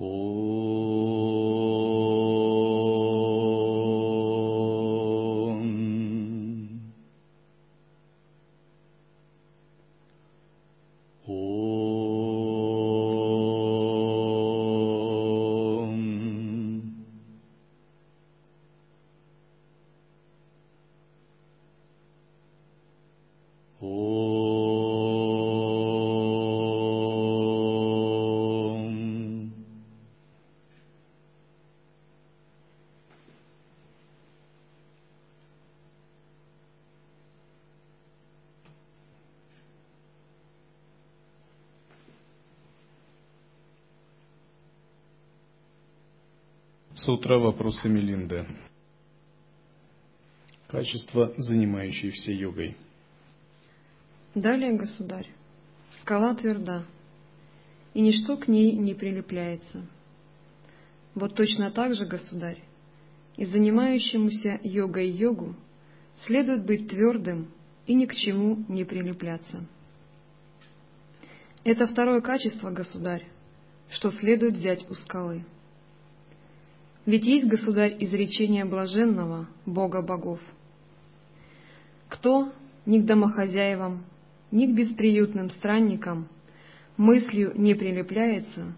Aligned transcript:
Oh. 0.00 0.37
Сутра 47.04 47.38
вопросы 47.38 47.88
Мелинды. 47.88 48.44
Качества, 50.66 51.32
занимающиеся 51.36 52.32
йогой. 52.32 52.76
Далее, 54.34 54.72
государь, 54.72 55.28
скала 56.00 56.34
тверда, 56.34 56.84
и 57.94 58.00
ничто 58.00 58.36
к 58.36 58.48
ней 58.48 58.72
не 58.72 58.94
прилепляется. 58.94 59.86
Вот 61.14 61.36
точно 61.36 61.70
так 61.70 61.94
же, 61.94 62.04
государь, 62.04 62.60
и 63.36 63.44
занимающемуся 63.44 64.58
йогой 64.64 65.08
йогу 65.08 65.54
следует 66.26 66.66
быть 66.66 66.88
твердым 66.88 67.48
и 67.86 67.94
ни 67.94 68.06
к 68.06 68.14
чему 68.16 68.64
не 68.68 68.84
прилепляться. 68.84 69.64
Это 71.62 71.86
второе 71.86 72.20
качество, 72.22 72.70
государь, 72.70 73.24
что 73.88 74.10
следует 74.10 74.54
взять 74.54 74.90
у 74.90 74.94
скалы. 74.94 75.44
Ведь 77.08 77.24
есть, 77.24 77.46
государь, 77.46 77.96
изречение 78.00 78.66
блаженного, 78.66 79.48
Бога 79.64 80.02
богов. 80.02 80.40
Кто 82.10 82.52
ни 82.84 83.00
к 83.00 83.06
домохозяевам, 83.06 84.04
ни 84.50 84.66
к 84.66 84.74
бесприютным 84.76 85.48
странникам 85.48 86.28
мыслью 86.98 87.54
не 87.56 87.72
прилепляется, 87.72 88.74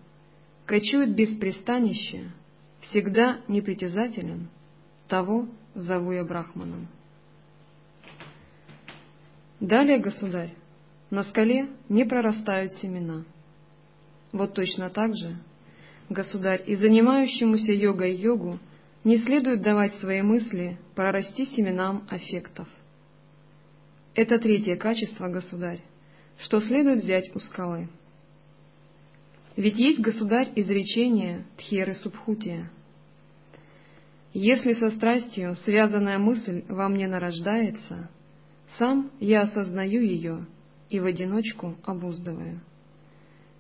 кочует 0.65 1.13
без 1.17 1.37
пристанища, 1.39 2.31
всегда 2.83 3.41
непритязателен, 3.49 4.49
того 5.09 5.49
зову 5.75 6.13
я 6.13 6.23
Брахманом. 6.23 6.87
Далее, 9.59 9.99
государь, 9.99 10.55
на 11.11 11.25
скале 11.25 11.69
не 11.89 12.05
прорастают 12.05 12.75
семена. 12.75 13.25
Вот 14.31 14.55
точно 14.55 14.89
так 14.89 15.17
же, 15.17 15.37
государь, 16.11 16.63
и 16.67 16.77
занимающемуся 16.77 17.73
йогой 17.73 18.15
йогу 18.17 18.59
не 19.05 19.17
следует 19.19 19.63
давать 19.63 19.95
свои 19.95 20.21
мысли 20.21 20.79
прорасти 20.95 21.47
семенам 21.47 22.07
аффектов. 22.11 22.69
Это 24.15 24.39
третье 24.39 24.77
качество, 24.77 25.29
государь, 25.29 25.81
что 26.39 26.61
следует 26.61 27.03
взять 27.03 27.35
у 27.35 27.39
скалы. 27.39 27.89
Ведь 29.57 29.79
есть, 29.79 30.01
государь, 30.01 30.53
изречение 30.57 31.45
Тхеры 31.57 31.95
Субхутия. 31.95 32.71
Если 34.33 34.75
со 34.75 34.91
страстью 34.91 35.57
связанная 35.57 36.19
мысль 36.19 36.65
во 36.69 36.89
мне 36.89 37.09
нарождается, 37.09 38.11
сам 38.79 39.11
я 39.21 39.43
осознаю 39.43 40.03
ее 40.03 40.47
и 40.89 41.01
в 41.01 41.05
одиночку 41.05 41.77
обуздываю. 41.85 42.61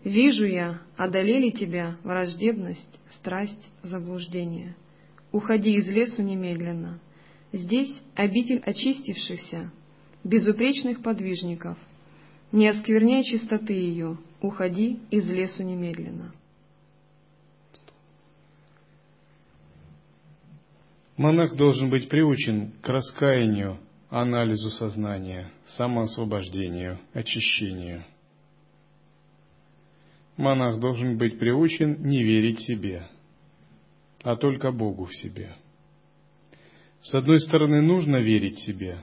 Вижу 0.05 0.47
я, 0.47 0.81
одолели 0.97 1.51
тебя 1.51 1.99
враждебность, 2.05 2.99
страсть, 3.17 3.61
заблуждение. 3.83 4.75
Уходи 5.31 5.75
из 5.75 5.89
лесу 5.89 6.23
немедленно. 6.23 7.01
Здесь 7.53 8.01
обитель 8.15 8.61
очистившихся, 8.65 9.71
безупречных 10.25 11.03
подвижников. 11.03 11.77
Не 12.51 12.69
оскверняй 12.69 13.23
чистоты 13.25 13.75
ее, 13.75 14.19
уходи 14.41 14.99
из 15.11 15.29
лесу 15.29 15.63
немедленно. 15.63 16.33
Монах 21.17 21.55
должен 21.55 21.91
быть 21.91 22.09
приучен 22.09 22.73
к 22.81 22.89
раскаянию, 22.89 23.79
анализу 24.09 24.71
сознания, 24.71 25.53
самоосвобождению, 25.67 26.99
очищению. 27.13 28.05
Монах 30.41 30.81
должен 30.81 31.19
быть 31.19 31.39
приучен 31.39 32.03
не 32.03 32.25
верить 32.25 32.61
себе, 32.61 33.07
а 34.23 34.37
только 34.37 34.73
Богу 34.73 35.05
в 35.05 35.15
себе. 35.15 35.55
С 37.03 37.15
одной 37.15 37.39
стороны, 37.41 37.81
нужно 37.81 38.17
верить 38.17 38.59
себе, 38.59 38.99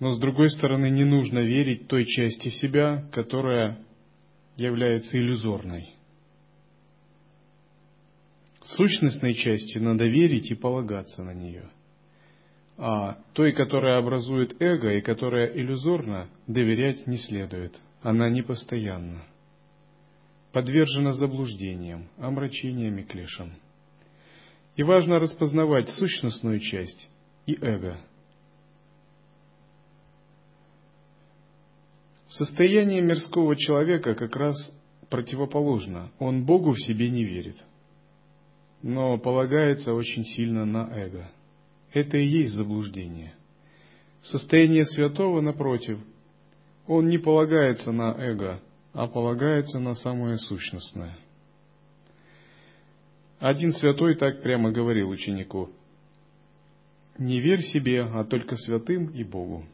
но 0.00 0.12
с 0.12 0.18
другой 0.18 0.50
стороны, 0.50 0.90
не 0.90 1.04
нужно 1.04 1.40
верить 1.40 1.86
той 1.86 2.06
части 2.06 2.48
себя, 2.48 3.06
которая 3.12 3.78
является 4.56 5.18
иллюзорной. 5.18 5.90
Сущностной 8.62 9.34
части 9.34 9.78
надо 9.78 10.06
верить 10.06 10.50
и 10.50 10.54
полагаться 10.54 11.22
на 11.22 11.34
нее. 11.34 11.70
А 12.78 13.18
той, 13.34 13.52
которая 13.52 13.98
образует 13.98 14.60
эго 14.60 14.94
и 14.94 15.02
которая 15.02 15.46
иллюзорна, 15.46 16.28
доверять 16.46 17.06
не 17.06 17.18
следует. 17.18 17.78
Она 18.02 18.30
непостоянна. 18.30 19.22
Подвержена 20.52 21.12
заблуждениям, 21.12 22.08
омрачениям 22.18 22.98
и 22.98 23.04
клешам. 23.04 23.52
И 24.76 24.82
важно 24.82 25.18
распознавать 25.18 25.88
сущностную 25.90 26.60
часть 26.60 27.08
и 27.46 27.54
эго. 27.54 27.98
Состояние 32.28 33.02
мирского 33.02 33.56
человека 33.56 34.14
как 34.14 34.34
раз 34.36 34.56
противоположно. 35.08 36.10
Он 36.18 36.44
Богу 36.44 36.72
в 36.72 36.80
себе 36.80 37.10
не 37.10 37.24
верит– 37.24 37.56
но 38.82 39.18
полагается 39.18 39.92
очень 39.92 40.24
сильно 40.24 40.64
на 40.64 40.88
эго. 40.90 41.30
Это 41.92 42.16
и 42.16 42.26
есть 42.26 42.54
заблуждение. 42.54 43.34
Состояние 44.22 44.84
святого, 44.84 45.40
напротив, 45.40 45.98
он 46.86 47.08
не 47.08 47.18
полагается 47.18 47.92
на 47.92 48.14
эго, 48.18 48.60
а 48.92 49.06
полагается 49.06 49.78
на 49.78 49.94
самое 49.94 50.36
сущностное. 50.36 51.16
Один 53.38 53.72
святой 53.72 54.16
так 54.16 54.42
прямо 54.42 54.70
говорил 54.70 55.08
ученику, 55.08 55.70
«Не 57.18 57.40
верь 57.40 57.62
себе, 57.62 58.02
а 58.02 58.24
только 58.24 58.56
святым 58.56 59.08
и 59.08 59.24
Богу». 59.24 59.64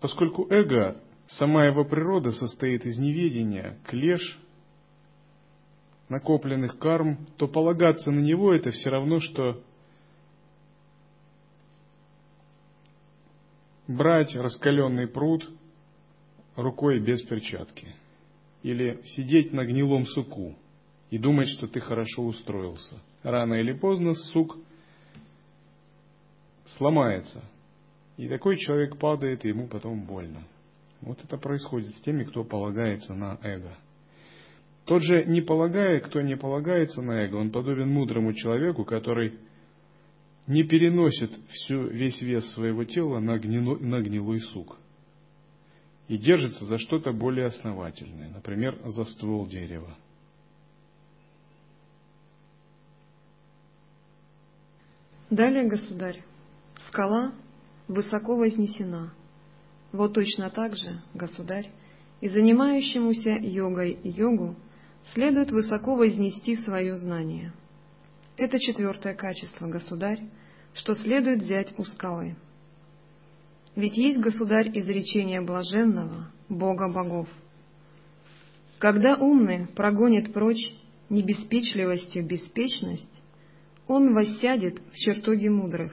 Поскольку 0.00 0.46
эго, 0.50 1.00
сама 1.26 1.66
его 1.66 1.84
природа 1.84 2.32
состоит 2.32 2.86
из 2.86 2.98
неведения, 2.98 3.78
клеш– 3.86 4.38
накопленных 6.10 6.78
карм, 6.78 7.26
то 7.38 7.48
полагаться 7.48 8.10
на 8.10 8.18
него 8.18 8.52
это 8.52 8.70
все 8.72 8.90
равно, 8.90 9.20
что 9.20 9.62
брать 13.90 14.34
раскаленный 14.34 15.08
пруд 15.08 15.48
рукой 16.56 17.00
без 17.00 17.22
перчатки. 17.22 17.88
Или 18.62 19.00
сидеть 19.04 19.52
на 19.52 19.64
гнилом 19.64 20.06
суку 20.06 20.56
и 21.10 21.18
думать, 21.18 21.48
что 21.48 21.66
ты 21.66 21.80
хорошо 21.80 22.24
устроился. 22.24 23.00
Рано 23.22 23.54
или 23.54 23.72
поздно 23.72 24.14
сук 24.14 24.56
сломается. 26.76 27.42
И 28.16 28.28
такой 28.28 28.58
человек 28.58 28.98
падает, 28.98 29.44
и 29.44 29.48
ему 29.48 29.66
потом 29.66 30.04
больно. 30.04 30.44
Вот 31.00 31.18
это 31.24 31.38
происходит 31.38 31.94
с 31.96 32.00
теми, 32.02 32.24
кто 32.24 32.44
полагается 32.44 33.14
на 33.14 33.38
эго. 33.42 33.74
Тот 34.84 35.02
же, 35.02 35.24
не 35.24 35.40
полагая, 35.40 36.00
кто 36.00 36.20
не 36.20 36.36
полагается 36.36 37.00
на 37.00 37.24
эго, 37.24 37.36
он 37.36 37.50
подобен 37.50 37.88
мудрому 37.88 38.34
человеку, 38.34 38.84
который 38.84 39.38
не 40.50 40.64
переносит 40.64 41.30
всю, 41.48 41.86
весь 41.86 42.20
вес 42.20 42.44
своего 42.54 42.84
тела 42.84 43.20
на, 43.20 43.38
гнило, 43.38 43.78
на 43.78 44.00
гнилой 44.00 44.40
сук 44.40 44.76
и 46.08 46.18
держится 46.18 46.64
за 46.64 46.76
что-то 46.78 47.12
более 47.12 47.46
основательное, 47.46 48.30
например, 48.30 48.76
за 48.84 49.04
ствол 49.04 49.46
дерева. 49.46 49.96
Далее, 55.30 55.68
государь, 55.68 56.24
скала 56.88 57.32
высоко 57.86 58.36
вознесена. 58.36 59.14
Вот 59.92 60.14
точно 60.14 60.50
так 60.50 60.74
же, 60.74 61.00
государь, 61.14 61.70
и 62.20 62.28
занимающемуся 62.28 63.36
йогой 63.40 64.00
йогу 64.02 64.56
следует 65.12 65.52
высоко 65.52 65.94
вознести 65.94 66.56
свое 66.56 66.96
знание. 66.96 67.52
Это 68.36 68.58
четвертое 68.58 69.14
качество, 69.14 69.68
государь, 69.68 70.20
что 70.74 70.94
следует 70.94 71.42
взять 71.42 71.78
у 71.78 71.84
скалы. 71.84 72.36
Ведь 73.76 73.96
есть, 73.96 74.18
государь, 74.18 74.70
изречение 74.78 75.40
блаженного, 75.40 76.30
Бога 76.48 76.88
богов. 76.88 77.28
Когда 78.78 79.16
умный 79.16 79.66
прогонит 79.68 80.32
прочь 80.32 80.74
небеспечливостью 81.08 82.26
беспечность, 82.26 83.10
он 83.86 84.14
воссядет 84.14 84.80
в 84.92 84.94
чертоге 84.94 85.50
мудрых 85.50 85.92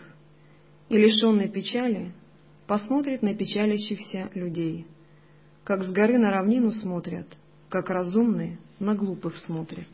и, 0.90 0.98
лишенный 0.98 1.50
печали, 1.50 2.14
посмотрит 2.66 3.22
на 3.22 3.34
печалящихся 3.34 4.30
людей, 4.34 4.86
как 5.64 5.84
с 5.84 5.92
горы 5.92 6.18
на 6.18 6.32
равнину 6.32 6.72
смотрят, 6.72 7.28
как 7.70 7.90
разумные 7.90 8.60
на 8.80 8.96
глупых 8.96 9.38
смотрят. 9.38 9.88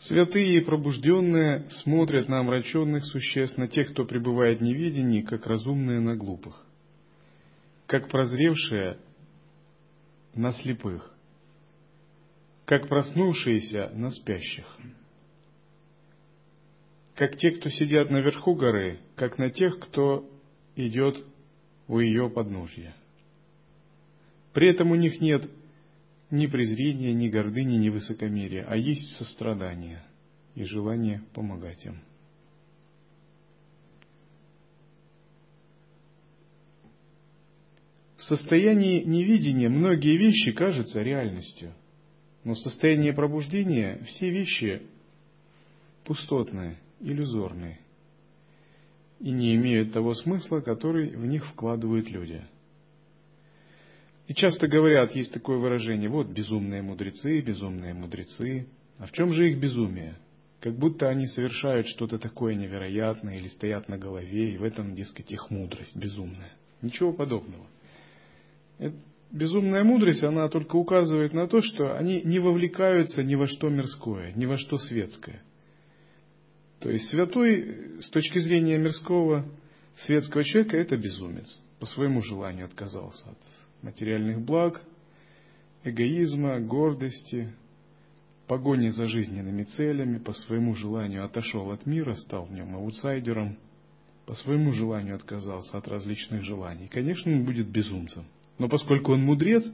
Святые 0.00 0.58
и 0.58 0.60
пробужденные 0.60 1.68
смотрят 1.70 2.28
на 2.28 2.40
омраченных 2.40 3.04
существ, 3.04 3.56
на 3.58 3.66
тех, 3.66 3.90
кто 3.90 4.04
пребывает 4.04 4.60
в 4.60 4.62
неведении, 4.62 5.22
как 5.22 5.46
разумные 5.46 5.98
на 5.98 6.14
глупых, 6.14 6.64
как 7.86 8.08
прозревшие 8.08 8.98
на 10.34 10.52
слепых, 10.52 11.12
как 12.64 12.88
проснувшиеся 12.88 13.90
на 13.94 14.10
спящих, 14.10 14.66
как 17.16 17.36
те, 17.36 17.50
кто 17.50 17.68
сидят 17.68 18.08
наверху 18.10 18.54
горы, 18.54 19.00
как 19.16 19.36
на 19.36 19.50
тех, 19.50 19.80
кто 19.80 20.30
идет 20.76 21.24
у 21.88 21.98
ее 21.98 22.30
подножья. 22.30 22.94
При 24.52 24.68
этом 24.68 24.92
у 24.92 24.94
них 24.94 25.20
нет 25.20 25.50
ни 26.30 26.46
презрения, 26.46 27.12
ни 27.14 27.28
гордыни, 27.28 27.76
ни 27.76 27.88
высокомерия, 27.88 28.66
а 28.68 28.76
есть 28.76 29.16
сострадание 29.16 30.02
и 30.54 30.64
желание 30.64 31.22
помогать 31.32 31.84
им. 31.86 32.00
В 38.16 38.24
состоянии 38.24 39.02
невидения 39.04 39.68
многие 39.68 40.18
вещи 40.18 40.52
кажутся 40.52 41.00
реальностью, 41.00 41.72
но 42.44 42.54
в 42.54 42.58
состоянии 42.58 43.12
пробуждения 43.12 44.02
все 44.04 44.28
вещи 44.28 44.82
пустотные, 46.04 46.78
иллюзорные 47.00 47.80
и 49.20 49.30
не 49.30 49.54
имеют 49.54 49.92
того 49.92 50.14
смысла, 50.14 50.60
который 50.60 51.16
в 51.16 51.24
них 51.26 51.46
вкладывают 51.46 52.08
люди– 52.10 52.44
и 54.28 54.34
часто 54.34 54.68
говорят, 54.68 55.12
есть 55.12 55.32
такое 55.32 55.56
выражение, 55.56 56.10
вот 56.10 56.28
безумные 56.28 56.82
мудрецы, 56.82 57.40
безумные 57.40 57.94
мудрецы. 57.94 58.68
А 58.98 59.06
в 59.06 59.12
чем 59.12 59.32
же 59.32 59.48
их 59.48 59.58
безумие? 59.58 60.18
Как 60.60 60.76
будто 60.76 61.08
они 61.08 61.26
совершают 61.26 61.86
что-то 61.88 62.18
такое 62.18 62.54
невероятное 62.54 63.38
или 63.38 63.48
стоят 63.48 63.88
на 63.88 63.96
голове, 63.96 64.52
и 64.52 64.58
в 64.58 64.64
этом, 64.64 64.94
дескать, 64.94 65.32
их 65.32 65.50
мудрость 65.50 65.96
безумная. 65.96 66.52
Ничего 66.82 67.14
подобного. 67.14 67.66
Безумная 69.30 69.82
мудрость, 69.82 70.22
она 70.22 70.48
только 70.50 70.76
указывает 70.76 71.32
на 71.32 71.48
то, 71.48 71.62
что 71.62 71.96
они 71.96 72.20
не 72.22 72.38
вовлекаются 72.38 73.22
ни 73.22 73.34
во 73.34 73.46
что 73.46 73.70
мирское, 73.70 74.32
ни 74.34 74.44
во 74.44 74.58
что 74.58 74.76
светское. 74.76 75.42
То 76.80 76.90
есть 76.90 77.08
святой, 77.08 78.02
с 78.02 78.10
точки 78.10 78.40
зрения 78.40 78.76
мирского, 78.76 79.50
светского 79.96 80.44
человека, 80.44 80.76
это 80.76 80.98
безумец. 80.98 81.48
По 81.80 81.86
своему 81.86 82.20
желанию 82.20 82.66
отказался 82.66 83.30
от 83.30 83.38
материальных 83.82 84.40
благ, 84.40 84.82
эгоизма, 85.84 86.60
гордости, 86.60 87.52
погони 88.46 88.88
за 88.88 89.06
жизненными 89.06 89.64
целями, 89.64 90.18
по 90.18 90.32
своему 90.32 90.74
желанию 90.74 91.24
отошел 91.24 91.70
от 91.70 91.86
мира, 91.86 92.14
стал 92.14 92.46
в 92.46 92.52
нем 92.52 92.74
аутсайдером, 92.74 93.58
по 94.26 94.34
своему 94.34 94.72
желанию 94.72 95.14
отказался 95.14 95.78
от 95.78 95.88
различных 95.88 96.44
желаний. 96.44 96.88
Конечно, 96.88 97.32
он 97.32 97.44
будет 97.44 97.68
безумцем. 97.68 98.24
Но 98.58 98.68
поскольку 98.68 99.12
он 99.12 99.22
мудрец, 99.22 99.64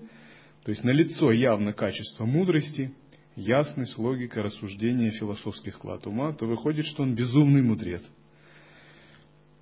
то 0.65 0.71
есть 0.71 0.85
налицо 0.85 1.33
явно 1.33 1.73
качество 1.73 2.25
мудрости, 2.25 2.93
ясность, 3.37 3.99
логика, 3.99 4.43
рассуждение, 4.43 5.11
философский 5.13 5.71
склад 5.71 6.07
ума, 6.07 6.33
то 6.33 6.47
выходит, 6.47 6.87
что 6.87 7.03
он 7.03 7.15
безумный 7.15 7.63
мудрец. 7.63 8.03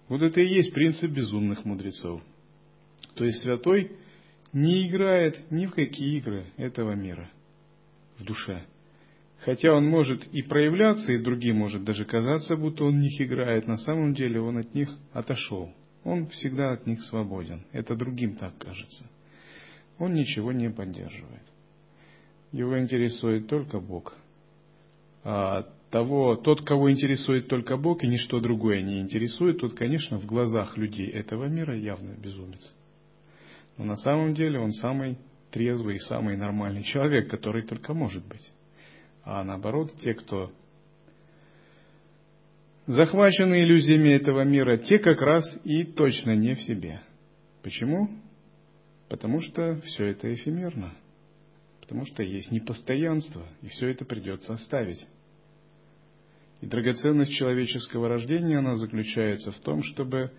Вот 0.09 0.23
это 0.23 0.41
и 0.41 0.47
есть 0.47 0.75
принцип 0.75 1.11
безумных 1.11 1.65
мудрецов. 1.65 2.21
То 3.15 3.25
есть 3.25 3.43
святой 3.43 3.93
не 4.53 4.89
играет 4.89 5.51
ни 5.51 5.67
в 5.67 5.73
какие 5.73 6.19
игры 6.19 6.47
этого 6.57 6.93
мира 6.93 7.31
в 8.19 8.25
душе. 8.25 8.65
Хотя 9.41 9.75
он 9.75 9.87
может 9.87 10.25
и 10.33 10.43
проявляться, 10.43 11.13
и 11.13 11.19
другим 11.19 11.57
может 11.57 11.83
даже 11.85 12.05
казаться, 12.05 12.57
будто 12.57 12.85
он 12.85 12.99
в 12.99 13.01
них 13.01 13.21
играет, 13.21 13.67
на 13.67 13.77
самом 13.77 14.15
деле 14.15 14.41
он 14.41 14.59
от 14.59 14.75
них 14.75 14.89
отошел. 15.13 15.73
Он 16.05 16.29
всегда 16.29 16.73
от 16.73 16.87
них 16.87 17.03
свободен. 17.03 17.65
Это 17.73 17.97
другим 17.97 18.37
так 18.37 18.57
кажется. 18.59 19.05
Он 19.99 20.15
ничего 20.15 20.53
не 20.53 20.71
поддерживает. 20.71 21.43
Его 22.53 22.79
интересует 22.79 23.49
только 23.49 23.81
Бог. 23.81 24.15
А 25.25 25.67
того, 25.91 26.37
тот, 26.37 26.63
кого 26.63 26.91
интересует 26.91 27.49
только 27.49 27.77
Бог 27.77 28.03
и 28.03 28.09
ничто 28.09 28.41
другое 28.41 28.83
не 28.83 29.01
интересует, 29.01 29.59
тот, 29.59 29.75
конечно, 29.75 30.19
в 30.19 30.27
глазах 30.27 30.77
людей 30.77 31.09
этого 31.09 31.47
мира 31.47 31.77
явно 31.77 32.13
безумец. 32.13 32.73
Но 33.83 33.89
на 33.89 33.97
самом 33.97 34.33
деле 34.35 34.61
он 34.61 34.71
самый 34.71 35.19
трезвый 35.51 35.97
и 35.97 36.07
самый 36.07 36.37
нормальный 36.37 36.85
человек, 36.85 37.29
который 37.29 37.67
только 37.67 37.93
может 37.95 38.25
быть. 38.25 38.53
А 39.25 39.43
наоборот, 39.43 39.93
те, 39.99 40.15
кто 40.15 40.53
захвачены 42.87 43.65
иллюзиями 43.65 44.11
этого 44.11 44.45
мира, 44.45 44.79
те 44.79 45.01
как 45.01 45.21
раз 45.21 45.45
и 45.65 45.83
точно 45.83 46.37
не 46.37 46.55
в 46.55 46.61
себе. 46.63 47.03
Почему? 47.65 48.09
Потому 49.09 49.41
что 49.41 49.81
все 49.81 50.07
это 50.07 50.33
эфемерно. 50.33 50.95
Потому 51.81 52.07
что 52.07 52.23
есть 52.23 52.53
непостоянство, 52.53 53.45
и 53.63 53.67
все 53.67 53.89
это 53.89 54.05
придется 54.05 54.53
оставить. 54.53 55.05
И 56.61 56.67
драгоценность 56.67 57.33
человеческого 57.33 58.09
рождения, 58.09 58.59
она 58.59 58.77
заключается 58.77 59.51
в 59.51 59.59
том, 59.59 59.83
чтобы 59.83 60.31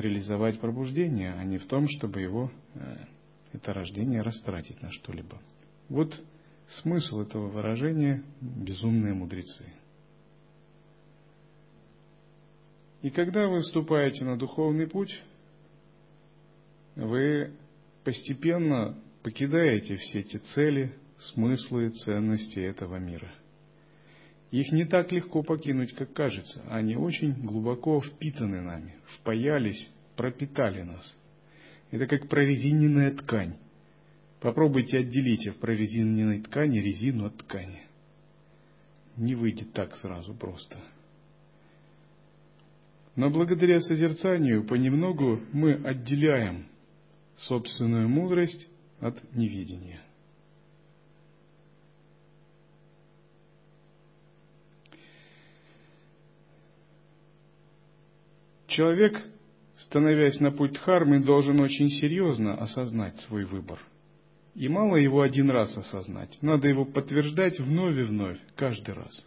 реализовать 0.00 0.60
пробуждение, 0.60 1.32
а 1.32 1.44
не 1.44 1.58
в 1.58 1.66
том, 1.66 1.88
чтобы 1.88 2.20
его, 2.20 2.50
э, 2.74 2.96
это 3.52 3.72
рождение, 3.72 4.22
растратить 4.22 4.80
на 4.82 4.92
что-либо. 4.92 5.40
Вот 5.88 6.14
смысл 6.68 7.20
этого 7.20 7.48
выражения 7.48 8.22
«безумные 8.40 9.14
мудрецы». 9.14 9.64
И 13.02 13.10
когда 13.10 13.46
вы 13.46 13.60
вступаете 13.60 14.24
на 14.24 14.36
духовный 14.36 14.88
путь, 14.88 15.22
вы 16.96 17.52
постепенно 18.04 18.98
покидаете 19.22 19.96
все 19.96 20.20
эти 20.20 20.38
цели, 20.54 20.92
смыслы, 21.18 21.90
ценности 21.90 22.58
этого 22.58 22.96
мира. 22.96 23.32
Их 24.50 24.70
не 24.72 24.84
так 24.84 25.10
легко 25.12 25.42
покинуть, 25.42 25.94
как 25.94 26.12
кажется. 26.12 26.62
Они 26.68 26.96
очень 26.96 27.32
глубоко 27.32 28.00
впитаны 28.00 28.60
нами, 28.60 28.94
впаялись, 29.16 29.90
пропитали 30.14 30.82
нас. 30.82 31.16
Это 31.90 32.06
как 32.06 32.28
прорезиненная 32.28 33.12
ткань. 33.12 33.56
Попробуйте 34.40 34.98
отделить 34.98 35.48
в 35.48 35.58
прорезиненной 35.58 36.42
ткани 36.42 36.78
резину 36.78 37.26
от 37.26 37.36
ткани. 37.38 37.82
Не 39.16 39.34
выйдет 39.34 39.72
так 39.72 39.96
сразу 39.96 40.34
просто. 40.34 40.78
Но 43.16 43.30
благодаря 43.30 43.80
созерцанию 43.80 44.64
понемногу 44.64 45.40
мы 45.52 45.72
отделяем 45.72 46.66
собственную 47.38 48.08
мудрость 48.08 48.66
от 49.00 49.16
невидения. 49.34 50.02
Человек, 58.76 59.18
становясь 59.78 60.38
на 60.38 60.50
путь 60.50 60.74
Дхармы, 60.74 61.20
должен 61.20 61.58
очень 61.62 61.88
серьезно 61.88 62.58
осознать 62.58 63.18
свой 63.20 63.46
выбор. 63.46 63.80
И 64.54 64.68
мало 64.68 64.96
его 64.96 65.22
один 65.22 65.48
раз 65.48 65.74
осознать, 65.78 66.36
надо 66.42 66.68
его 66.68 66.84
подтверждать 66.84 67.58
вновь 67.58 67.96
и 67.96 68.02
вновь, 68.02 68.36
каждый 68.54 68.94
раз. 68.94 69.26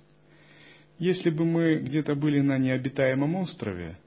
Если 1.00 1.32
бы 1.32 1.46
мы 1.46 1.80
где-то 1.80 2.14
были 2.14 2.42
на 2.42 2.60
необитаемом 2.60 3.38
острове, 3.38 3.98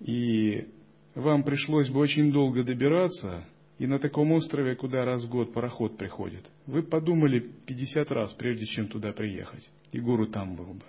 и 0.00 0.68
вам 1.14 1.42
пришлось 1.42 1.90
бы 1.90 2.00
очень 2.00 2.32
долго 2.32 2.64
добираться, 2.64 3.44
и 3.78 3.86
на 3.86 3.98
таком 3.98 4.32
острове, 4.32 4.74
куда 4.74 5.04
раз 5.04 5.22
в 5.22 5.28
год 5.28 5.52
пароход 5.52 5.98
приходит, 5.98 6.46
вы 6.66 6.82
подумали 6.82 7.40
50 7.66 8.10
раз, 8.10 8.32
прежде 8.32 8.64
чем 8.64 8.88
туда 8.88 9.12
приехать, 9.12 9.68
и 9.92 10.00
гуру 10.00 10.28
там 10.28 10.56
был 10.56 10.72
бы. 10.72 10.84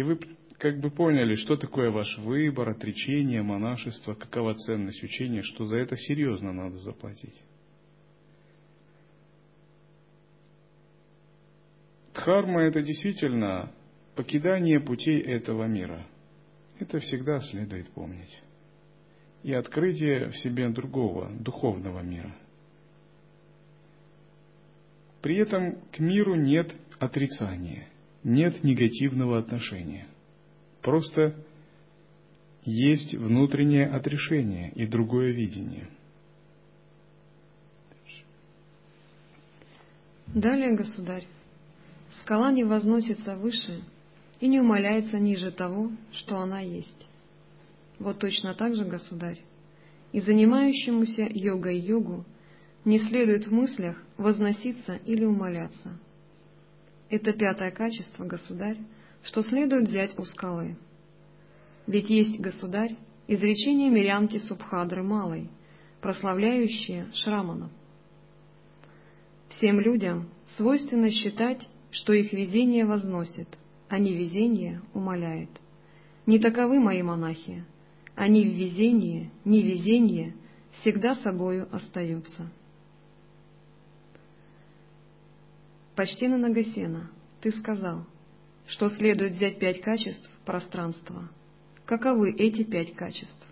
И 0.00 0.02
вы 0.02 0.18
как 0.56 0.80
бы 0.80 0.90
поняли, 0.90 1.34
что 1.34 1.58
такое 1.58 1.90
ваш 1.90 2.16
выбор, 2.20 2.70
отречение, 2.70 3.42
монашество, 3.42 4.14
какова 4.14 4.54
ценность 4.54 5.02
учения, 5.02 5.42
что 5.42 5.66
за 5.66 5.76
это 5.76 5.94
серьезно 5.94 6.54
надо 6.54 6.78
заплатить. 6.78 7.38
Дхарма– 12.14 12.62
это 12.62 12.80
действительно 12.80 13.74
покидание 14.14 14.80
путей 14.80 15.20
этого 15.20 15.64
мира. 15.64 16.06
Это 16.78 16.98
всегда 17.00 17.38
следует 17.40 17.90
помнить. 17.90 18.42
И 19.42 19.52
открытие 19.52 20.30
в 20.30 20.36
себе 20.38 20.70
другого, 20.70 21.30
духовного 21.30 22.00
мира. 22.00 22.34
При 25.20 25.36
этом 25.36 25.78
к 25.92 25.98
миру 25.98 26.36
нет 26.36 26.74
отрицания, 26.98 27.86
нет 28.24 28.62
негативного 28.64 29.38
отношения. 29.38 30.06
Просто 30.82 31.34
есть 32.64 33.14
внутреннее 33.14 33.86
отрешение 33.86 34.70
и 34.74 34.86
другое 34.86 35.32
видение. 35.32 35.88
Далее, 40.26 40.76
государь, 40.76 41.26
Скала 42.22 42.52
не 42.52 42.64
возносится 42.64 43.36
выше 43.36 43.82
и 44.40 44.48
не 44.48 44.60
умаляется 44.60 45.18
ниже 45.18 45.50
того, 45.50 45.90
что 46.12 46.38
она 46.38 46.60
есть. 46.60 47.06
Вот 47.98 48.18
точно 48.18 48.54
так 48.54 48.74
же, 48.74 48.84
государь, 48.84 49.40
и 50.12 50.20
занимающемуся 50.20 51.26
йогой-йогу 51.28 52.24
не 52.84 52.98
следует 52.98 53.46
в 53.46 53.52
мыслях 53.52 54.02
возноситься 54.16 54.96
или 55.06 55.24
умоляться. 55.24 55.98
Это 57.10 57.32
пятое 57.32 57.70
качество, 57.70 58.24
государь, 58.24 58.78
что 59.22 59.42
следует 59.42 59.88
взять 59.88 60.18
у 60.18 60.24
скалы. 60.24 60.76
Ведь 61.86 62.08
есть, 62.08 62.40
государь, 62.40 62.96
изречение 63.26 63.90
мирянки 63.90 64.38
Субхадры 64.38 65.02
Малой, 65.02 65.50
прославляющее 66.00 67.08
Шраманов. 67.12 67.70
Всем 69.48 69.80
людям 69.80 70.30
свойственно 70.56 71.10
считать 71.10 71.66
что 71.90 72.12
их 72.12 72.32
везение 72.32 72.84
возносит, 72.84 73.48
а 73.88 73.98
невезение 73.98 74.80
умоляет. 74.94 75.50
Не 76.26 76.38
таковы 76.38 76.78
мои 76.78 77.02
монахи. 77.02 77.64
Они 78.14 78.44
в 78.44 78.52
везении, 78.52 79.30
невезении 79.44 80.34
всегда 80.80 81.14
собою 81.16 81.68
остаются. 81.72 82.50
Почтенный 85.96 86.38
Нагасена, 86.38 87.10
ты 87.40 87.50
сказал, 87.52 88.06
что 88.66 88.88
следует 88.90 89.32
взять 89.32 89.58
пять 89.58 89.80
качеств 89.80 90.30
пространства. 90.44 91.28
Каковы 91.84 92.32
эти 92.32 92.62
пять 92.62 92.94
качеств? 92.94 93.46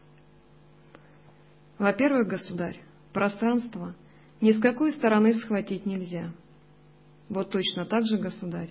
Во-первых, 1.79 2.29
государь, 2.29 2.81
пространство 3.13 3.95
ни 4.41 4.53
с 4.53 4.61
какой 4.61 4.93
стороны 4.93 5.35
схватить 5.35 5.87
нельзя— 5.87 6.33
вот 7.29 7.51
точно 7.51 7.85
так 7.85 8.07
же, 8.07 8.17
государь, 8.19 8.71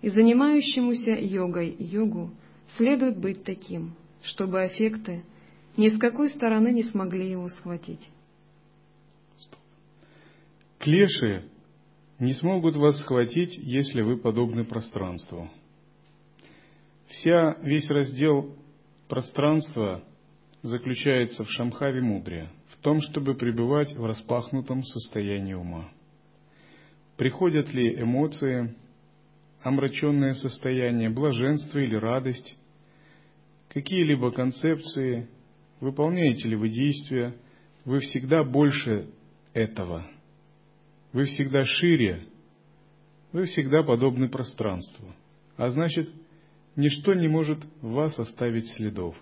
и 0.00 0.08
занимающемуся 0.08 1.12
йогой 1.12 1.76
йогу 1.78 2.30
следует 2.76 3.18
быть 3.18 3.44
таким, 3.44 3.94
чтобы 4.22 4.62
аффекты 4.62 5.24
ни 5.76 5.88
с 5.88 5.98
какой 5.98 6.30
стороны 6.30 6.72
не 6.72 6.84
смогли 6.84 7.30
его 7.30 7.48
схватить. 7.48 8.00
Клеши 10.78 11.48
не 12.22 12.34
смогут 12.34 12.76
вас 12.76 13.00
схватить, 13.00 13.58
если 13.58 14.00
вы 14.00 14.16
подобны 14.16 14.64
пространству. 14.64 15.50
Вся, 17.08 17.56
весь 17.62 17.90
раздел 17.90 18.56
пространства 19.08 20.04
заключается 20.62 21.44
в 21.44 21.50
Шамхаве 21.50 22.00
Мудре, 22.00 22.48
в 22.68 22.76
том, 22.76 23.00
чтобы 23.00 23.34
пребывать 23.34 23.92
в 23.96 24.04
распахнутом 24.06 24.84
состоянии 24.84 25.54
ума. 25.54 25.90
Приходят 27.16 27.72
ли 27.72 28.00
эмоции, 28.00 28.72
омраченное 29.64 30.34
состояние, 30.34 31.10
блаженство 31.10 31.80
или 31.80 31.96
радость, 31.96 32.56
какие-либо 33.68 34.30
концепции, 34.30 35.28
выполняете 35.80 36.46
ли 36.46 36.54
вы 36.54 36.68
действия, 36.68 37.34
вы 37.84 37.98
всегда 37.98 38.44
больше 38.44 39.08
этого, 39.54 40.06
вы 41.12 41.26
всегда 41.26 41.64
шире, 41.64 42.26
вы 43.32 43.44
всегда 43.46 43.82
подобны 43.82 44.28
пространству, 44.28 45.14
а 45.56 45.68
значит, 45.68 46.08
ничто 46.76 47.14
не 47.14 47.28
может 47.28 47.58
в 47.80 47.90
вас 47.90 48.18
оставить 48.18 48.68
следов. 48.72 49.16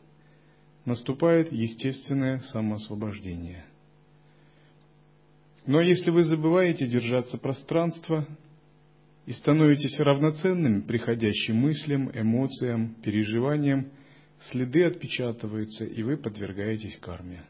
Наступает 0.85 1.53
естественное 1.53 2.41
самоосвобождение. 2.41 3.65
Но 5.67 5.81
если 5.81 6.11
вы 6.11 6.25
забываете 6.25 6.87
держаться 6.87 7.37
пространства 7.37 8.27
и 9.27 9.33
становитесь 9.33 9.99
равноценными 10.01 10.81
приходящим 10.81 11.57
мыслям, 11.57 12.11
эмоциям, 12.19 12.95
переживаниям, 13.03 13.91
следы 14.51 14.85
отпечатываются, 14.85 15.85
и 15.85 16.03
вы 16.03 16.17
подвергаетесь 16.17 16.97
карме. 16.97 17.45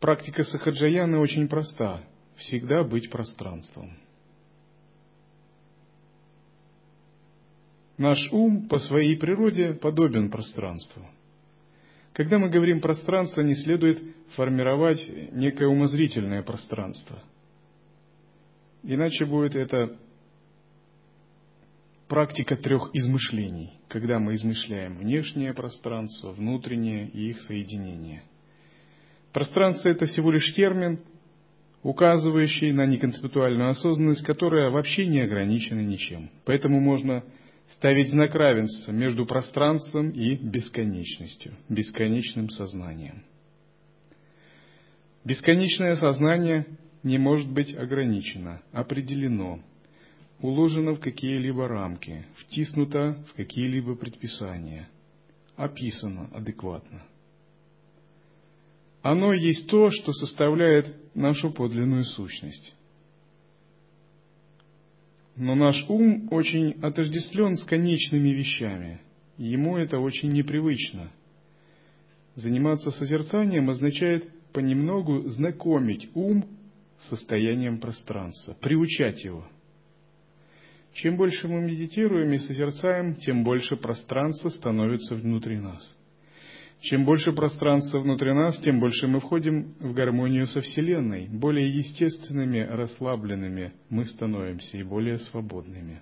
Практика 0.00 0.42
сахаджаяны 0.44 1.18
очень 1.18 1.48
проста– 1.48 2.02
всегда 2.36 2.82
быть 2.84 3.10
пространством. 3.10 3.98
Наш 7.98 8.32
ум 8.32 8.66
по 8.68 8.78
своей 8.78 9.16
природе 9.16 9.74
подобен 9.74 10.30
пространству– 10.30 11.06
когда 12.12 12.38
мы 12.38 12.50
говорим 12.50 12.80
пространство, 12.80 13.40
не 13.42 13.54
следует 13.54 14.02
формировать 14.34 15.06
некое 15.32 15.68
умозрительное 15.68 16.42
пространство. 16.42 17.22
Иначе 18.82 19.26
будет 19.26 19.54
это 19.54 19.96
практика 22.08 22.56
трех 22.56 22.90
измышлений, 22.94 23.78
когда 23.88 24.18
мы 24.18 24.34
измышляем 24.34 24.98
внешнее 24.98 25.54
пространство, 25.54 26.32
внутреннее 26.32 27.08
и 27.08 27.30
их 27.30 27.40
соединение. 27.42 28.22
Пространство– 29.32 29.88
это 29.90 30.06
всего 30.06 30.32
лишь 30.32 30.54
термин, 30.54 31.00
указывающий 31.82 32.72
на 32.72 32.84
неконцептуальную 32.86 33.70
осознанность, 33.70 34.24
которая 34.24 34.70
вообще 34.70 35.06
не 35.06 35.20
ограничена 35.20 35.80
ничем. 35.80 36.30
Поэтому 36.44 36.80
можно 36.80 37.24
ставить 37.72 38.10
знак 38.10 38.34
равенства 38.34 38.92
между 38.92 39.26
пространством 39.26 40.10
и 40.10 40.34
бесконечностью, 40.34 41.54
бесконечным 41.68 42.50
сознанием. 42.50 43.22
Бесконечное 45.24 45.94
сознание 45.96 46.66
не 47.02 47.18
может 47.18 47.48
быть 47.50 47.74
ограничено, 47.74 48.62
определено, 48.72 49.60
уложено 50.40 50.94
в 50.94 51.00
какие-либо 51.00 51.68
рамки, 51.68 52.26
втиснуто 52.38 53.24
в 53.30 53.34
какие-либо 53.34 53.94
предписания, 53.94 54.88
описано 55.56 56.28
адекватно. 56.32 57.02
Оно 59.02 59.32
есть 59.32 59.66
то, 59.66 59.90
что 59.90 60.12
составляет 60.12 60.94
нашу 61.14 61.50
подлинную 61.50 62.04
сущность. 62.04 62.74
Но 65.36 65.54
наш 65.54 65.86
ум 65.88 66.28
очень 66.30 66.72
отождествлен 66.82 67.56
с 67.56 67.64
конечными 67.64 68.28
вещами, 68.28 69.00
ему 69.38 69.78
это 69.78 69.98
очень 69.98 70.28
непривычно. 70.28 71.10
Заниматься 72.34 72.90
созерцанием 72.90 73.70
означает 73.70 74.28
понемногу 74.52 75.28
знакомить 75.28 76.10
ум 76.14 76.44
с 76.98 77.08
состоянием 77.08 77.78
пространства, 77.78 78.54
приучать 78.60 79.24
его. 79.24 79.46
Чем 80.92 81.16
больше 81.16 81.48
мы 81.48 81.62
медитируем 81.62 82.32
и 82.32 82.38
созерцаем, 82.38 83.14
тем 83.14 83.44
больше 83.44 83.76
пространства 83.76 84.50
становится 84.50 85.14
внутри 85.14 85.58
нас– 85.58 85.96
чем 86.80 87.04
больше 87.04 87.32
пространства 87.32 88.00
внутри 88.00 88.32
нас, 88.32 88.58
тем 88.60 88.80
больше 88.80 89.06
мы 89.06 89.20
входим 89.20 89.74
в 89.80 89.92
гармонию 89.92 90.46
со 90.46 90.62
Вселенной. 90.62 91.28
Более 91.28 91.68
естественными, 91.68 92.60
расслабленными 92.60 93.74
мы 93.90 94.06
становимся 94.06 94.78
и 94.78 94.82
более 94.82 95.18
свободными. 95.18 96.00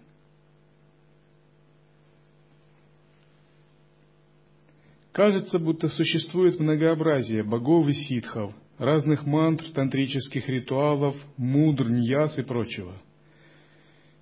Кажется, 5.11 5.59
будто 5.59 5.89
существует 5.89 6.61
многообразие 6.61 7.43
богов 7.43 7.89
и 7.89 7.93
ситхов, 7.93 8.55
разных 8.79 9.27
мантр, 9.27 9.65
тантрических 9.73 10.49
ритуалов, 10.49 11.17
мудр, 11.37 11.91
ньяс 11.91 12.39
и 12.39 12.43
прочего. 12.43 12.95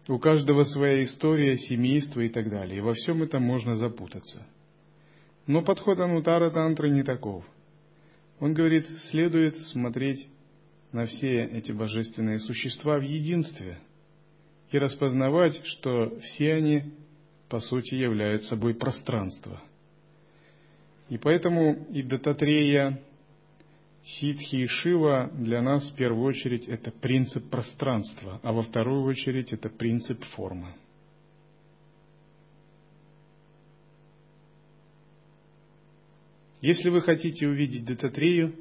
У 0.08 0.18
каждого 0.18 0.62
своя 0.62 1.04
история, 1.04 1.58
семейство 1.58 2.22
и 2.22 2.30
так 2.30 2.48
далее. 2.48 2.78
И 2.78 2.80
во 2.80 2.94
всем 2.94 3.22
этом 3.22 3.42
можно 3.42 3.76
запутаться– 3.76 4.46
но 5.46 5.62
подход 5.62 6.00
Анутара 6.00 6.50
Тантры 6.50 6.90
не 6.90 7.02
таков. 7.02 7.44
Он 8.40 8.54
говорит, 8.54 8.86
следует 9.10 9.56
смотреть 9.66 10.28
на 10.92 11.06
все 11.06 11.44
эти 11.44 11.72
божественные 11.72 12.38
существа 12.38 12.98
в 12.98 13.02
единстве 13.02 13.78
и 14.70 14.78
распознавать, 14.78 15.64
что 15.64 16.18
все 16.20 16.54
они 16.54 16.82
по 17.48 17.60
сути, 17.60 17.94
являет 17.94 18.44
собой 18.44 18.74
пространство. 18.74 19.62
И 21.08 21.18
поэтому 21.18 21.86
и 21.92 22.02
Дататрея, 22.02 23.00
Ситхи 24.04 24.56
и 24.56 24.66
Шива 24.66 25.30
для 25.34 25.62
нас 25.62 25.88
в 25.90 25.96
первую 25.96 26.26
очередь 26.26 26.66
это 26.68 26.90
принцип 26.90 27.48
пространства, 27.50 28.40
а 28.42 28.52
во 28.52 28.62
вторую 28.62 29.02
очередь 29.02 29.52
это 29.52 29.68
принцип 29.68 30.22
формы. 30.36 30.74
Если 36.60 36.88
вы 36.88 37.02
хотите 37.02 37.46
увидеть 37.46 37.84
Дататрею, 37.84 38.54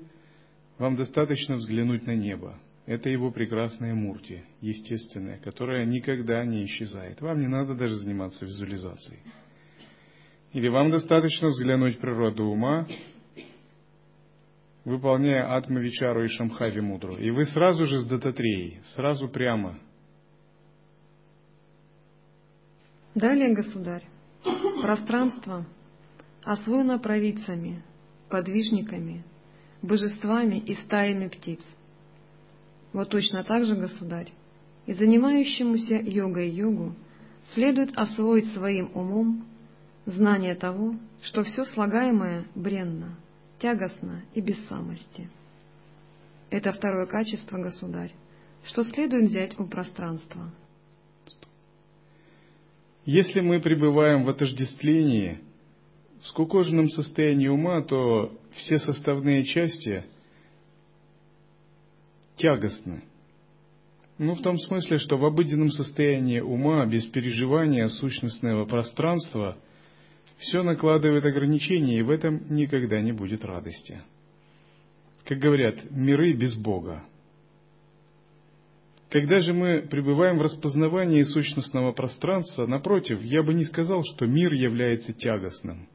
вам 0.77 0.95
достаточно 0.95 1.55
взглянуть 1.55 2.05
на 2.05 2.15
небо. 2.15 2.59
Это 2.85 3.09
его 3.09 3.31
прекрасная 3.31 3.95
мурти, 3.95 4.43
естественная, 4.61 5.39
которая 5.39 5.85
никогда 5.85 6.45
не 6.45 6.65
исчезает. 6.65 7.19
Вам 7.21 7.39
не 7.39 7.47
надо 7.47 7.73
даже 7.73 7.95
заниматься 7.95 8.45
визуализацией. 8.45 9.21
Или 10.53 10.67
вам 10.67 10.91
достаточно 10.91 11.47
взглянуть 11.47 11.97
в 11.97 11.99
природу 11.99 12.45
ума, 12.45 12.87
выполняя 14.83 15.55
Атмавичару 15.57 16.23
и 16.23 16.27
Шамхави 16.27 16.79
Мудру. 16.79 17.17
И 17.17 17.31
вы 17.31 17.45
сразу 17.45 17.85
же 17.85 17.99
с 17.99 18.05
Дататреей, 18.05 18.81
сразу 18.93 19.27
прямо. 19.29 19.79
Далее, 23.15 23.53
государь, 23.55 24.03
пространство 24.81 25.65
освоено 26.45 26.99
провидцами, 26.99 27.81
подвижниками, 28.29 29.23
божествами 29.81 30.59
и 30.59 30.75
стаями 30.75 31.27
птиц. 31.27 31.59
Вот 32.93 33.09
точно 33.09 33.43
так 33.43 33.65
же, 33.65 33.75
государь, 33.75 34.31
и 34.85 34.93
занимающемуся 34.93 35.97
йогой 35.97 36.49
йогу 36.49 36.95
следует 37.53 37.97
освоить 37.97 38.53
своим 38.53 38.91
умом 38.93 39.45
знание 40.05 40.55
того, 40.55 40.95
что 41.23 41.43
все 41.43 41.65
слагаемое 41.65 42.45
бренно, 42.53 43.17
тягостно 43.59 44.21
и 44.35 44.41
без 44.41 44.63
самости. 44.67 45.29
Это 46.51 46.71
второе 46.71 47.07
качество, 47.07 47.57
государь, 47.57 48.13
что 48.63 48.83
следует 48.83 49.29
взять 49.29 49.59
у 49.59 49.65
пространства. 49.65 50.51
Если 53.03 53.39
мы 53.39 53.59
пребываем 53.59 54.23
в 54.23 54.29
отождествлении– 54.29 55.39
скукоженном 56.27 56.89
состоянии 56.89 57.47
ума, 57.47 57.81
то 57.81 58.31
все 58.55 58.79
составные 58.79 59.45
части 59.45 60.05
тягостны. 62.37 63.03
Ну, 64.17 64.33
в 64.33 64.41
том 64.41 64.57
смысле, 64.57 64.97
что 64.97 65.17
в 65.17 65.25
обыденном 65.25 65.69
состоянии 65.71 66.39
ума, 66.39 66.85
без 66.85 67.05
переживания 67.05 67.87
сущностного 67.89 68.65
пространства, 68.65 69.57
все 70.37 70.63
накладывает 70.63 71.25
ограничения, 71.25 71.99
и 71.99 72.01
в 72.01 72.09
этом 72.09 72.41
никогда 72.49 73.01
не 73.01 73.11
будет 73.11 73.43
радости. 73.43 74.01
Как 75.25 75.39
говорят, 75.39 75.91
миры 75.91 76.33
без 76.33 76.55
Бога. 76.55 77.03
Когда 79.09 79.39
же 79.39 79.53
мы 79.53 79.81
пребываем 79.81 80.37
в 80.37 80.41
распознавании 80.41 81.23
сущностного 81.23 81.91
пространства, 81.91 82.65
напротив, 82.65 83.21
я 83.21 83.43
бы 83.43 83.53
не 83.53 83.65
сказал, 83.65 84.03
что 84.03 84.25
мир 84.25 84.53
является 84.53 85.13
тягостным– 85.13 85.87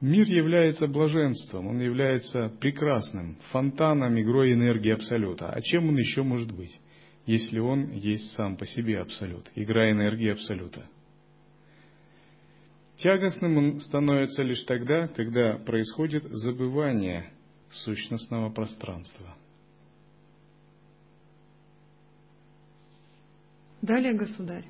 Мир 0.00 0.26
является 0.26 0.86
блаженством, 0.86 1.68
он 1.68 1.80
является 1.80 2.48
прекрасным, 2.60 3.38
фонтаном, 3.50 4.20
игрой 4.20 4.52
энергии 4.52 4.92
Абсолюта. 4.92 5.50
А 5.50 5.60
чем 5.62 5.88
он 5.88 5.96
еще 5.96 6.22
может 6.22 6.52
быть, 6.52 6.78
если 7.26 7.58
он 7.58 7.92
есть 7.92 8.32
сам 8.32 8.56
по 8.56 8.66
себе 8.66 9.00
Абсолют, 9.00 9.50
игра 9.54 9.90
энергии 9.90 10.30
Абсолюта? 10.30 10.86
Тягостным 12.98 13.56
он 13.56 13.80
становится 13.80 14.42
лишь 14.42 14.62
тогда, 14.64 15.08
когда 15.08 15.58
происходит 15.58 16.24
забывание 16.24 17.32
сущностного 17.70 18.50
пространства. 18.50 19.34
Далее, 23.82 24.14
государь, 24.14 24.64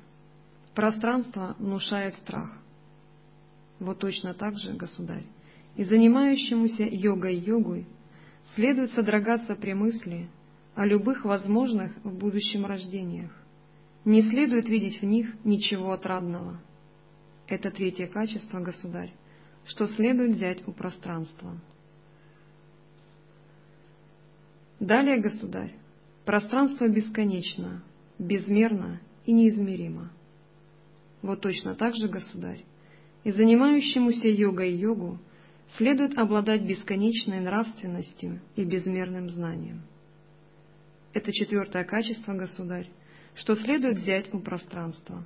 пространство 0.73 1.55
внушает 1.59 2.15
страх. 2.15 2.57
Вот 3.79 3.99
точно 3.99 4.33
так 4.33 4.57
же, 4.57 4.73
государь, 4.73 5.25
и 5.75 5.83
занимающемуся 5.83 6.83
йогой 6.83 7.37
йогой 7.37 7.87
следует 8.55 8.91
содрогаться 8.91 9.55
при 9.55 9.73
мысли 9.73 10.29
о 10.75 10.85
любых 10.85 11.25
возможных 11.25 11.95
в 12.03 12.17
будущем 12.17 12.65
рождениях. 12.65 13.31
Не 14.05 14.21
следует 14.21 14.69
видеть 14.69 15.01
в 15.01 15.05
них 15.05 15.33
ничего 15.43 15.91
отрадного. 15.91 16.59
Это 17.47 17.71
третье 17.71 18.07
качество, 18.07 18.59
государь, 18.59 19.11
что 19.65 19.87
следует 19.87 20.35
взять 20.35 20.67
у 20.67 20.71
пространства. 20.71 21.59
Далее, 24.79 25.19
государь, 25.19 25.73
пространство 26.25 26.87
бесконечно, 26.87 27.83
безмерно 28.19 29.01
и 29.25 29.31
неизмеримо. 29.31 30.11
Вот 31.21 31.41
точно 31.41 31.75
так 31.75 31.95
же, 31.95 32.07
государь, 32.07 32.63
и 33.25 33.31
занимающемуся 33.31 34.29
йогой 34.29 34.73
йогу 34.75 35.19
следует 35.77 36.17
обладать 36.17 36.61
бесконечной 36.61 37.39
нравственностью 37.41 38.39
и 38.55 38.63
безмерным 38.63 39.29
знанием. 39.29 39.81
Это 41.11 41.33
четвертое 41.33 41.83
качество, 41.85 42.33
государь, 42.33 42.87
что 43.33 43.55
следует 43.55 43.97
взять 43.97 44.31
у 44.33 44.39
пространства. 44.39 45.25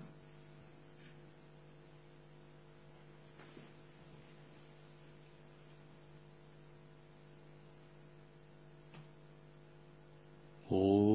Oh. 10.72 11.09